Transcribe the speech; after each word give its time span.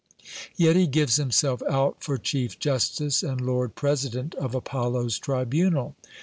Yet 0.57 0.75
he 0.75 0.87
gives 0.87 1.17
himself 1.17 1.61
out 1.69 2.03
for 2.03 2.17
chief 2.17 2.57
justice 2.57 3.21
and 3.21 3.39
lord 3.39 3.75
president 3.75 4.33
of 4.33 4.55
Apollo's 4.55 5.19
tribunal. 5.19 5.95